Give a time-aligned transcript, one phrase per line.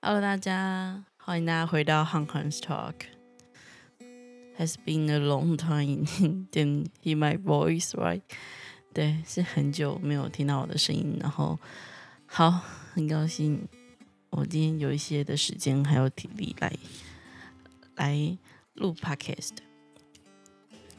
[0.00, 2.94] Hello，大家，欢迎大家回到 Hong Kong's Talk。
[4.56, 6.06] Has been a long time
[6.52, 8.22] didn't hear my voice, right？
[8.94, 11.58] 对，是很久没有听到我的声音，然后
[12.26, 12.60] 好，
[12.94, 13.66] 很高兴
[14.30, 16.72] 我今天有一些的时间还有体力来
[17.96, 18.38] 来
[18.74, 19.56] 录 Podcast。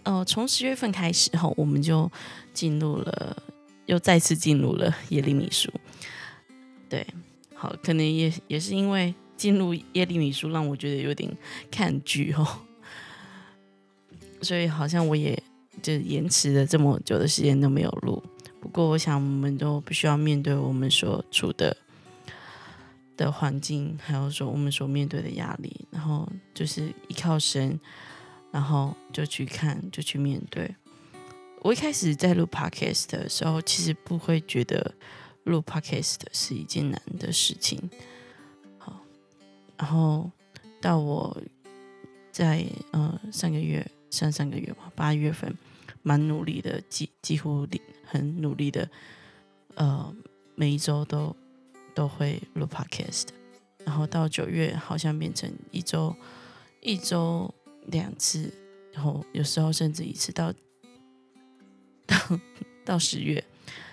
[0.04, 2.12] 哦，从十月份开始后，我们就
[2.54, 3.42] 进入了，
[3.86, 5.72] 又再次进入了耶利米书。
[6.90, 7.08] 对，
[7.60, 11.30] 好，可能也也是因为进入耶利米书，让我觉得有点
[11.70, 12.48] 看剧哦，
[14.42, 15.38] 所以好像我也
[15.82, 18.24] 就延迟了这么久的时间都没有录。
[18.62, 21.76] 不过，我想我们都必须要面对我们所处的
[23.18, 27.80] 的环境，还有说我们所面对的压力，然后就是依靠神。
[28.52, 30.76] 然后就去看，就去面对。
[31.62, 34.92] 我一开始在录 podcast 的时候，其实不会觉得
[35.50, 37.90] 录 podcast 是一件难的事情。
[38.78, 39.02] 好，
[39.78, 40.32] 然后
[40.80, 41.36] 到我
[42.32, 45.54] 在呃上个月、上上个月嘛，八月份，
[46.02, 47.68] 蛮努力的，几几乎
[48.06, 48.90] 很努力的，
[49.76, 50.16] 呃，
[50.56, 51.36] 每一周都
[51.94, 53.28] 都会录 podcast。
[53.84, 56.16] 然后到九月，好像变成一周
[56.80, 57.54] 一周。
[57.88, 58.54] 两次，
[58.94, 60.54] 然后有时候甚至一次到
[62.06, 62.40] 到
[62.86, 63.44] 到十月，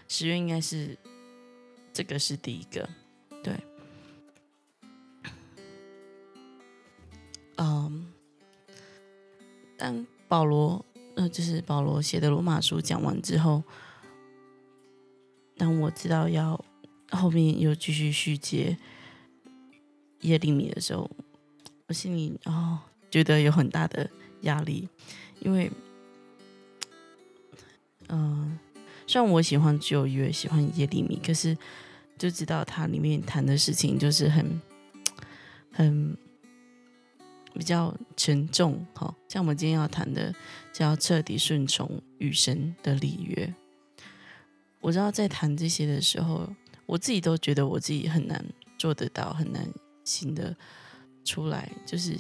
[0.07, 0.99] 十月应该是
[1.97, 2.87] 这个是第一个，
[3.43, 3.59] 对，
[7.57, 8.13] 嗯，
[9.79, 13.63] 当保罗呃就是保罗写的罗马书讲完之后，
[15.57, 16.63] 当我知道要
[17.11, 18.77] 后面又继续续接
[20.21, 21.11] 耶利米的时候，
[21.87, 22.81] 我心里哦。
[23.11, 24.11] 觉得有很大的
[24.43, 24.87] 压力，
[25.41, 25.71] 因为，
[28.09, 28.59] 嗯，
[29.07, 31.57] 虽然我喜欢旧约，喜欢耶利米，可是
[32.19, 34.61] 就知道它里面谈的事情就是很、
[35.71, 36.17] 很
[37.55, 38.87] 比较沉重。
[38.95, 40.35] 哈，像我们今天要谈的，
[40.73, 43.55] 叫彻底顺从与神的礼约。
[44.81, 46.49] 我知道在谈这些的时候，
[46.87, 48.45] 我自己都觉得我自己很难
[48.79, 49.69] 做得到，很难
[50.05, 50.57] 行得
[51.25, 52.17] 出来，就是。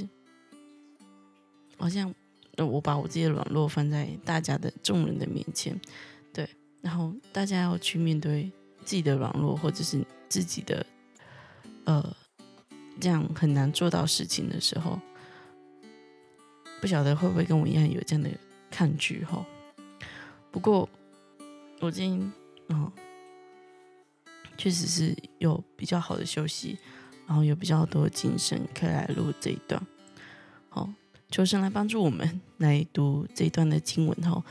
[1.79, 2.11] 好像
[2.57, 5.79] 我把我自己的软弱放在大家的众人的面前，
[6.33, 6.49] 对，
[6.81, 8.51] 然后大家要去面对
[8.87, 10.87] 自己的软弱或者是自己的
[11.85, 12.17] 呃
[13.01, 14.99] 这样很难做到事情的时候，
[16.81, 18.31] 不晓得会不会跟我一样有这样的
[18.71, 19.45] 抗拒哈？
[20.53, 20.89] 不过
[21.81, 22.33] 我今天
[22.69, 22.91] 嗯
[24.57, 26.79] 确实是有比较好的休息，
[27.27, 29.85] 然后有比较多精神可以来录这一段，
[30.69, 30.89] 好。
[31.29, 34.45] 求神来帮助我们来读这一段的经文后，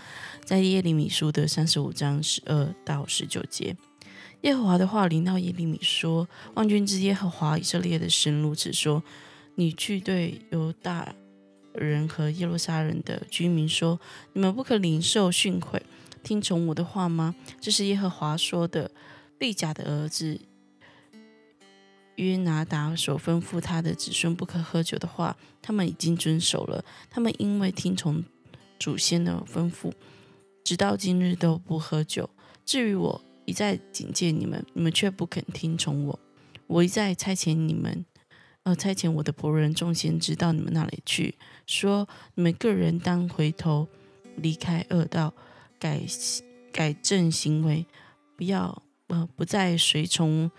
[0.43, 3.73] 在耶利米书的三十五章十二到十九节，
[4.41, 9.03] 耶和华的话临到耶利米说：“万军之耶和华以色列的神如此说：
[9.55, 11.15] 你去对犹大
[11.73, 13.99] 人和耶路撒冷的居民说：
[14.33, 15.81] 你们不可领受训诲，
[16.23, 17.35] 听从我的话吗？
[17.59, 18.91] 这是耶和华说的。
[19.37, 20.39] 利甲的儿子。”
[22.15, 26.85] 约拿达所吩咐他的子孙不可喝酒的话，他们已经遵守了。
[27.09, 28.23] 他们因为听从
[28.79, 29.91] 祖先的吩咐，
[30.63, 32.29] 直到今日都不喝酒。
[32.63, 36.19] 至于我一再警戒你们，你们却不肯听从我。
[36.67, 38.05] 我一再差遣你们，
[38.63, 41.35] 呃，差遣我的仆人众先知到你们那里去，
[41.65, 43.87] 说你们个人当回头，
[44.35, 45.33] 离开恶道，
[45.79, 46.01] 改
[46.71, 47.85] 改正行为，
[48.35, 50.51] 不要呃，不再随从。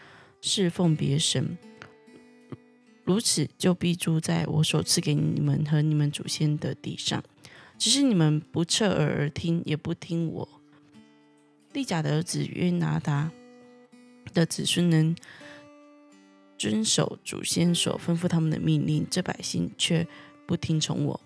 [0.42, 1.58] 侍奉别神，
[3.02, 7.24] 如此就必住在我所赐给你们和你们祖先的地上。
[7.78, 10.55] 只是你们不侧耳而听，也不听我。
[11.76, 13.30] 利甲的儿子约拿达
[14.32, 15.14] 的子孙能
[16.56, 20.08] 遵守祖先所吩咐他们的命令，这百姓却
[20.46, 21.20] 不听从我。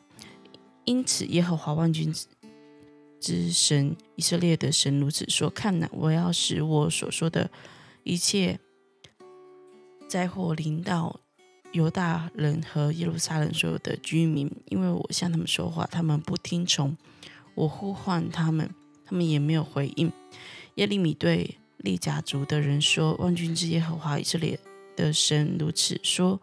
[0.84, 2.12] 因此，耶和华万军
[3.20, 7.48] 之神以色列的神如此说：看哪，我要使我所说的
[8.02, 8.58] 一切。
[10.08, 11.20] 灾祸临到
[11.70, 16.96] 犹大人和耶路撒冷所有的居民，因为我向他们说话，他们不听从；
[17.54, 18.74] 我呼唤他们，
[19.10, 20.12] 他们也没有回应。
[20.76, 24.58] 耶利米对利甲族的人说：“万军之耶和华以色列
[24.94, 26.40] 的神如此说：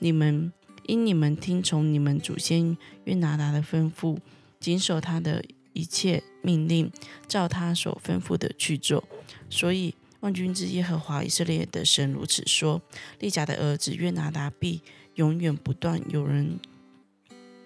[0.00, 0.52] 你们
[0.84, 4.18] 因你们听从你们祖先约拿达的吩咐，
[4.60, 6.92] 谨守他的一切命令，
[7.26, 9.02] 照他所吩咐的去做，
[9.48, 12.82] 所以。”万军之耶和华以色列的神如此说：
[13.20, 14.82] 利甲的儿子约拿达必
[15.14, 16.60] 永远不断有人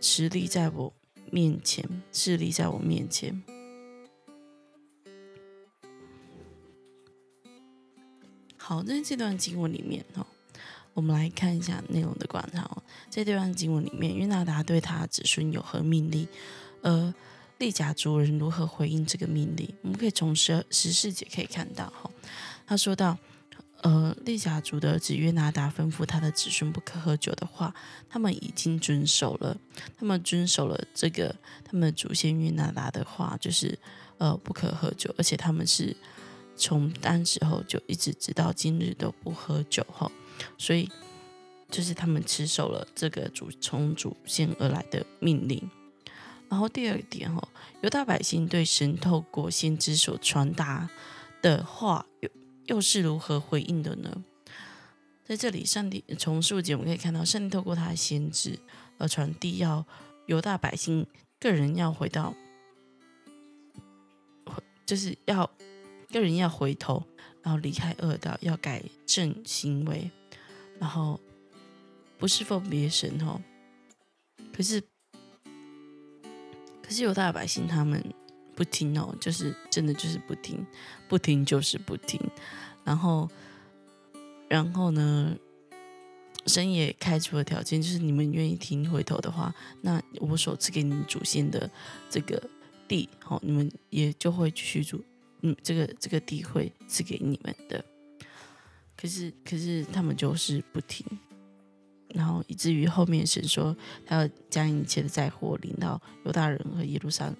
[0.00, 0.93] 持立在我
[1.33, 3.43] 面前，势立在我面前。
[8.66, 10.26] 好，在这段经文里面，哈，
[10.94, 12.82] 我们来看一下内容的观察哦。
[13.11, 16.26] 在这段经文里面，约拿达对他子孙有何命令？
[16.81, 17.14] 呃，
[17.58, 19.69] 利甲族人如何回应这个命令？
[19.82, 22.11] 我们可以从十十四节可以看到哈。
[22.66, 23.19] 他说到，
[23.82, 27.75] 呃，利甲族的儿子约拿达吩咐他的子孙不可喝酒的话，
[28.08, 29.55] 他们已经遵守了。
[29.99, 33.78] 他们遵守了这个他们祖先约拿达的话，就是
[34.16, 35.94] 呃不可喝酒，而且他们是
[36.56, 40.11] 从当时候就一直直到今日都不喝酒哈。
[40.59, 40.91] 所以，
[41.71, 45.71] 就是他们持守了这个主从祖先而来的命令。
[46.49, 47.49] 然后第二点哈，
[47.83, 50.89] 犹大百姓对神透过先知所传达
[51.43, 52.31] 的话，又
[52.67, 54.25] 又是如何回应的呢？
[55.25, 58.59] 在这里，上帝从数节我们可以看到，上帝透过他的先知
[58.99, 59.85] 而传递，要
[60.27, 61.07] 犹大百姓
[61.41, 62.35] 个人要回到，
[64.85, 65.50] 就是要
[66.20, 67.05] 个人要回头，
[67.43, 70.11] 然后离开恶道，要改正行为。
[70.81, 71.19] 然后
[72.19, 73.40] 不是奉别神哦，
[74.52, 74.81] 可是
[76.82, 78.05] 可是犹大百姓他们
[78.56, 80.66] 不听哦，就是真的就是不听，
[81.08, 82.20] 不听就是不听。
[82.84, 83.31] 然后
[84.49, 85.37] 然后呢，
[86.46, 91.70] 神也开出了条件，就是你们愿意听回头的话，那我所赐给你们祖先的
[92.11, 92.43] 这个
[92.88, 95.02] 地，好，你们也就会继续住，
[95.46, 97.85] 嗯，这个这个地会赐给你们的。
[98.96, 101.06] 可是，可是他们就是不听，
[102.08, 103.76] 然后以至于后面神说
[104.06, 107.31] 他要将一切的灾祸临到犹大人和耶路撒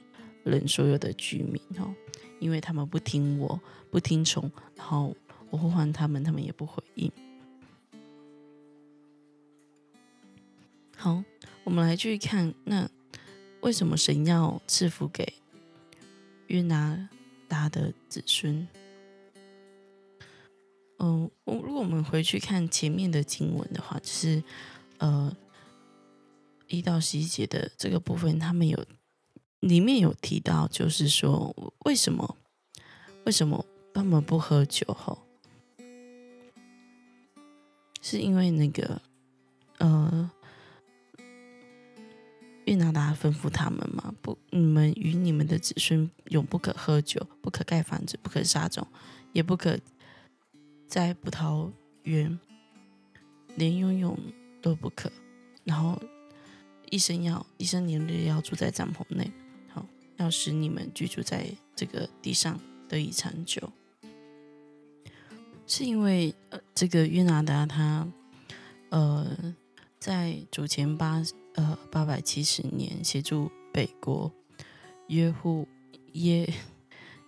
[0.43, 1.95] 冷所有的居民哦，
[2.41, 3.59] 因为他们不听我，
[3.91, 5.17] 不听从，然后
[5.49, 7.11] 我呼唤他们，他们也不回应。
[10.95, 11.25] 好，
[11.65, 12.87] 我们来继续看，那
[13.63, 15.33] 为什么神要赐福给
[16.49, 17.09] 约拿
[17.49, 18.67] 达的子孙？
[20.99, 24.43] 嗯，如果我们回去看前面的经文的话，就是
[24.99, 25.37] 呃
[26.69, 28.85] 一到十一节的这个部分，他们有
[29.61, 31.55] 里面有提到，就是说
[31.85, 32.37] 为什么
[33.27, 34.87] 为什么他们不喝酒？
[34.95, 35.19] 吼，
[38.01, 39.03] 是因为那个
[39.79, 40.31] 呃
[42.75, 48.87] 约拿达吩咐他们嘛，不，你们与你们的子孙永不可喝酒，不可盖房子，不可杀种，
[49.33, 49.79] 也不可。
[50.87, 51.71] 在葡萄
[52.03, 52.39] 园，
[53.57, 54.17] 连游泳
[54.61, 55.11] 都不可。
[55.65, 56.01] 然后
[56.91, 59.33] 一生要一生年日要住在帐篷内，
[59.69, 59.85] 好，
[60.17, 63.73] 要使你们居住在这个地上得以长久。
[65.67, 68.07] 是因为呃，这个约拿达他，
[70.05, 71.23] 在主前八
[71.55, 74.31] 呃八百七十年协助北国
[75.09, 75.67] 约户
[76.13, 76.53] 耶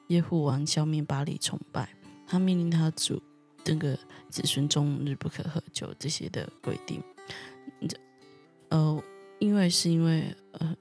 [0.08, 1.88] 耶户王消灭巴黎崇拜，
[2.26, 3.22] 他命令他主。
[3.64, 7.02] 这个子孙终日不可喝酒这些的规定，
[7.88, 7.96] 这
[8.68, 9.02] 呃，
[9.38, 10.76] 因为是因为呃，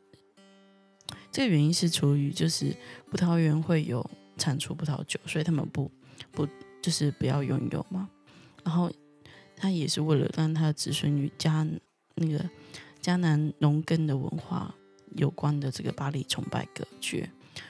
[1.32, 2.76] 这个原因是出于就是
[3.10, 4.06] 葡萄园会有
[4.38, 5.90] 产出葡萄酒，所以他们不
[6.34, 6.46] 不
[6.82, 8.10] 就是不要拥有嘛。
[8.66, 8.92] 然后
[9.56, 11.68] 他也是为了让他的子孙与迦
[12.16, 12.50] 那个
[13.02, 14.76] 迦南农耕的文化
[15.16, 17.30] 有关的这个巴黎崇拜隔绝。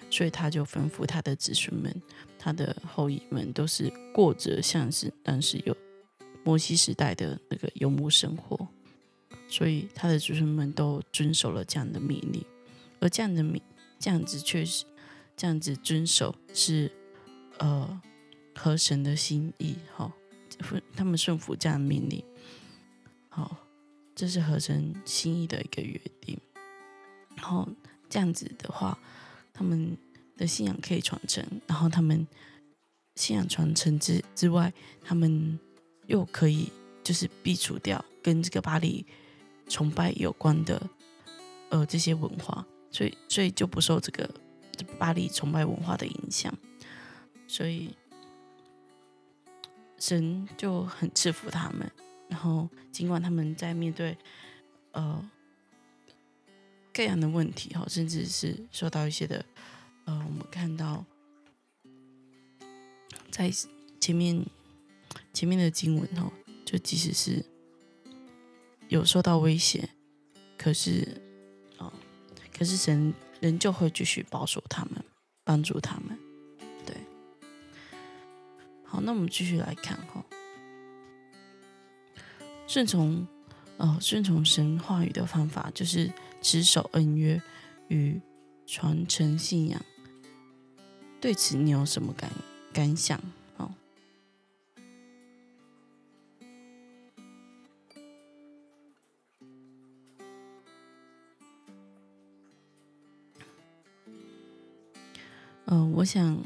[0.09, 2.01] 所以他就吩咐他的子孙们，
[2.39, 5.75] 他的后裔们都是过着像是当时有
[6.43, 8.67] 摩西时代的那个游牧生活，
[9.47, 12.43] 所以他的子孙们都遵守了这样的命令，
[12.99, 13.61] 而这样的命
[13.99, 14.85] 这样子确实
[15.35, 16.91] 这样子遵守是
[17.59, 18.01] 呃
[18.55, 20.11] 合神的心意，好，
[20.95, 22.23] 他们顺服这样的命令，
[23.29, 23.57] 好，
[24.15, 26.37] 这是合神心意的一个约定，
[27.35, 27.67] 然后
[28.09, 28.97] 这样子的话。
[29.57, 29.97] 他们
[30.35, 32.27] 的信仰可以传承，然后他们
[33.15, 35.57] 信仰传承之之外，他们
[36.07, 36.69] 又可以
[37.01, 39.05] 就是避除掉跟这个巴黎
[39.69, 40.89] 崇拜有关的
[41.69, 44.29] 呃这些文化，所以所以就不受这个
[44.99, 46.53] 巴黎崇拜文化的影响，
[47.47, 47.95] 所以
[50.07, 51.91] 神就很赐福他们，
[52.29, 54.17] 然后尽管他们在面对
[54.91, 55.29] 呃。
[56.97, 59.43] 各样的问题哈，甚至是受到一些的，
[60.05, 61.03] 呃，我们看到
[63.29, 63.51] 在
[63.99, 64.45] 前面
[65.33, 66.31] 前面的经文哦，
[66.63, 67.43] 就即使是
[68.87, 69.89] 有受到威胁，
[70.57, 71.21] 可是
[71.79, 71.91] 哦，
[72.57, 75.03] 可是神仍旧会继续保守他们，
[75.43, 76.17] 帮助他们。
[78.95, 80.23] 好那我们继续来看哈。
[82.65, 83.27] 顺从
[83.75, 86.09] 呃顺从神话语的方法就是
[86.41, 87.41] 持守恩约
[87.89, 88.21] 与
[88.65, 89.81] 传承信仰。
[91.19, 92.31] 对此你有什么感
[92.71, 93.19] 感想？
[93.57, 93.73] 哦
[105.65, 106.41] 嗯我想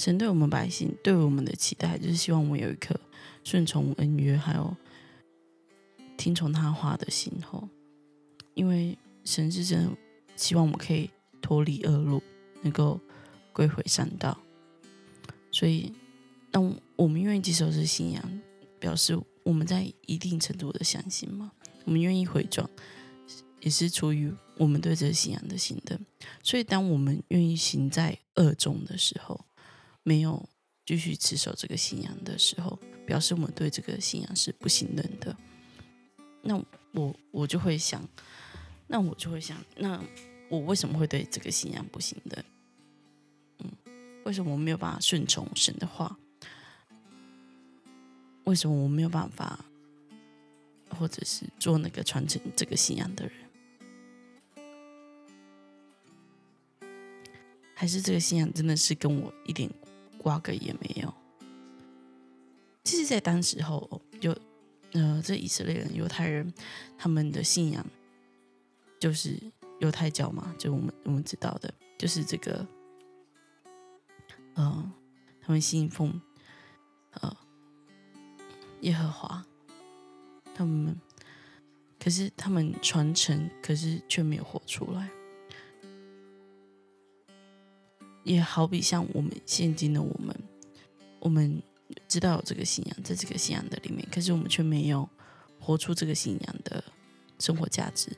[0.00, 2.98] 神对我们百姓对我们的期待，就是希望我们有一颗
[3.44, 4.74] 顺从恩约，还有
[6.16, 7.68] 听从他话的心吼。
[8.54, 9.90] 因为神是真的
[10.36, 11.10] 希望我们可以
[11.42, 12.22] 脱离恶路，
[12.62, 12.98] 能够
[13.52, 14.38] 归回善道。
[15.52, 15.92] 所以，
[16.50, 18.40] 当我们愿意接受这信仰，
[18.78, 21.52] 表示我们在一定程度的相信吗？
[21.84, 22.66] 我们愿意回转，
[23.60, 24.32] 也是出于。
[24.56, 25.98] 我们对这信仰的信任，
[26.42, 29.42] 所以当我们愿意行在恶中的时候，
[30.02, 30.48] 没有
[30.84, 35.36] 继续持守这个信仰的时候，表示我们对这个信仰是不信任的。
[36.42, 36.60] 那
[36.92, 38.02] 我我就会想，
[38.86, 40.02] 那我就会想，那
[40.48, 42.44] 我为什么会对这个信仰不信任？
[43.58, 43.70] 嗯，
[44.24, 46.18] 为什么我没有办法顺从神的话？
[48.44, 49.64] 为什么我没有办法，
[50.98, 53.34] 或者是做那个传承这个信仰的人？
[57.74, 59.70] 还是这个信仰真的是跟我一点
[60.22, 61.12] 瓜葛也没有。
[62.84, 64.36] 其实，在当时候，就
[64.92, 66.52] 呃，这以色列人、犹太人
[66.98, 67.84] 他们的信仰
[68.98, 69.38] 就是
[69.78, 72.66] 犹太教嘛，就我们我们知道的，就是这个，
[74.54, 74.92] 呃，
[75.40, 76.20] 他们信奉
[77.20, 77.36] 呃
[78.80, 79.44] 耶和华，
[80.54, 80.98] 他们
[82.02, 85.08] 可是他们传承，可是却没有活出来。
[88.22, 90.34] 也好比像我们现今的我们，
[91.18, 91.62] 我们
[92.06, 95.08] 知道有这个信仰，在这个信仰的里面，可是我们却没有
[95.58, 96.82] 活出这个信仰的
[97.38, 98.16] 生活价值，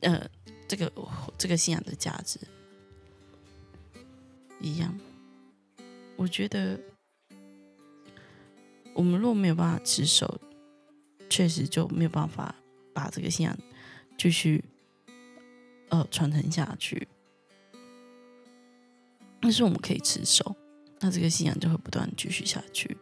[0.00, 0.28] 呃，
[0.66, 0.90] 这个
[1.36, 2.38] 这个信仰的价值
[4.60, 4.98] 一样。
[6.16, 6.80] 我觉得
[8.94, 10.40] 我们若没有办法持守，
[11.28, 12.54] 确实就没有办法
[12.94, 13.56] 把这个信仰
[14.16, 14.64] 继续
[15.90, 17.06] 呃传承下去。
[19.46, 20.56] 但是我们可以持守，
[20.98, 22.96] 那这个信仰就会不断继续下去。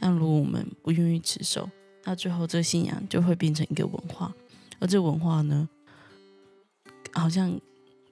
[0.00, 1.68] 但如果我们不愿意持守，
[2.04, 4.34] 那最后这个信仰就会变成一个文化，
[4.78, 5.68] 而这文化呢，
[7.12, 7.60] 好像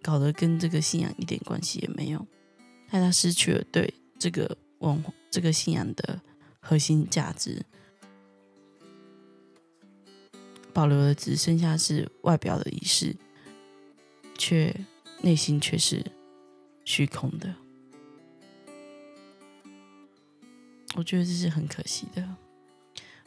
[0.03, 2.27] 搞得跟这个信仰一点关系也没有，
[2.91, 6.21] 但他失去了对这个文化这个信仰的
[6.61, 7.65] 核心价值，
[10.75, 13.17] 保留的只剩下是外表的仪式，
[14.37, 14.77] 却
[15.23, 16.05] 内心却是。
[16.89, 17.55] 虚空的，
[20.97, 22.37] 我觉得这是很可惜的。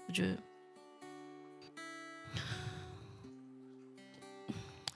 [0.07, 0.37] 我觉得，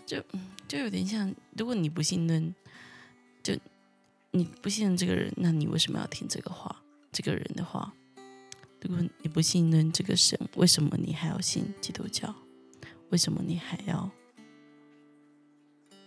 [0.03, 0.19] 就
[0.67, 2.55] 就有点像，如果你不信任，
[3.43, 3.55] 就
[4.31, 6.75] 你不信任这个人，那你为什么要听这个话？
[7.11, 7.93] 这个人的话，
[8.81, 12.33] 如果你不信任这个神，为什么你还要信基督教？
[13.11, 14.09] 为什么你还要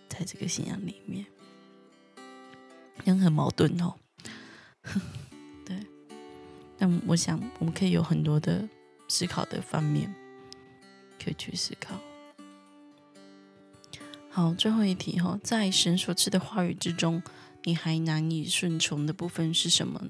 [0.08, 1.24] 在这个信仰里面？
[3.04, 3.94] 也很矛盾哦，
[5.64, 5.76] 对，
[6.76, 8.68] 但我想我们可以有很多的
[9.08, 10.14] 思考的方面
[11.22, 11.98] 可以去思考。
[14.30, 17.22] 好，最后一题哈，在神所赐的话语之中，
[17.64, 20.08] 你还难以顺从的部分是什么？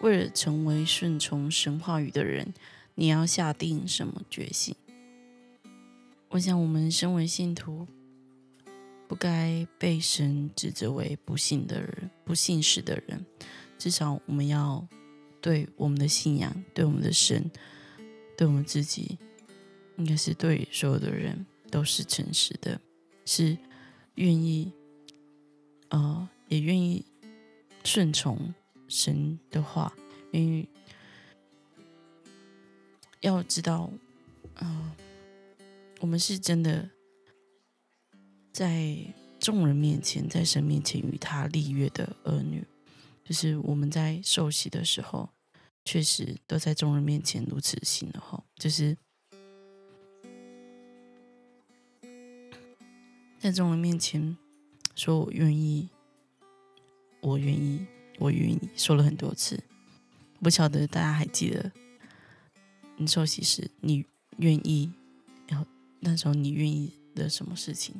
[0.00, 2.54] 为了成为顺从神话语的人，
[2.94, 4.74] 你要下定什么决心？
[6.30, 7.86] 我想，我们身为信徒。
[9.08, 13.24] 不该被神指责为不信的人、不信实的人。
[13.78, 14.86] 至少我们要
[15.40, 17.50] 对我们的信仰、对我们的神、
[18.36, 19.18] 对我们自己，
[19.96, 22.80] 应该是对所有的人都是诚实的，
[23.24, 23.56] 是
[24.16, 24.72] 愿意，
[25.90, 27.04] 呃，也愿意
[27.84, 28.52] 顺从
[28.88, 29.92] 神的话，
[30.32, 30.68] 愿意
[33.20, 33.90] 要知道，
[34.56, 34.92] 嗯，
[36.00, 36.90] 我们是真的。
[38.56, 38.96] 在
[39.38, 42.66] 众人面前，在神面前与他立约的儿女，
[43.22, 45.28] 就是我们在受洗的时候，
[45.84, 48.42] 确实都在众人面前如此行了哈。
[48.56, 48.96] 就是
[53.38, 54.34] 在众人面前
[54.94, 55.90] 说我愿意，
[57.20, 57.86] 我愿意，
[58.18, 59.62] 我愿意，说了很多次。
[60.40, 61.70] 不晓得大家还记得，
[62.96, 64.06] 你受洗时你
[64.38, 64.90] 愿意，
[65.46, 65.66] 然后
[66.00, 67.94] 那时候你愿意的什么事情？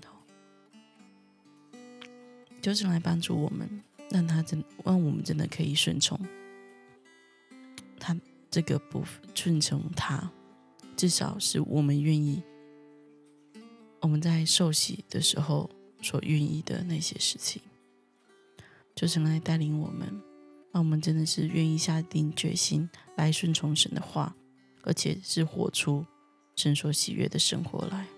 [2.66, 3.80] 就是来帮助我们，
[4.10, 6.18] 让他真让我们真的可以顺从
[7.96, 8.18] 他
[8.50, 10.28] 这个部分，顺从他，
[10.96, 12.42] 至少是我们愿意，
[14.00, 15.70] 我们在受洗的时候
[16.02, 17.62] 所愿意的那些事情，
[18.96, 20.20] 就是来带领我们，
[20.72, 24.34] 让我们真的是愿意下定决心来顺从神的话，
[24.82, 26.04] 而且是活出
[26.56, 28.08] 神所喜悦的生活来。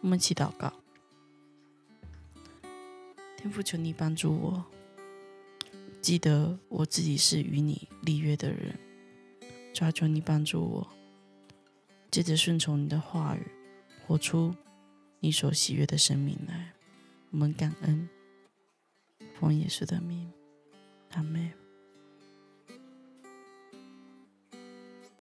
[0.00, 0.83] 我们祈祷告。
[3.44, 4.64] 天父，求你帮助我，
[6.00, 8.74] 记得我自己是与你立约的人。
[9.74, 10.88] 抓求你帮助我，
[12.10, 13.42] 接着顺从你的话语，
[14.06, 14.54] 活出
[15.20, 16.72] 你所喜悦的生命来。
[17.32, 18.08] 我们感恩，
[19.38, 20.32] 奉耶稣的名，
[21.10, 21.63] 阿门。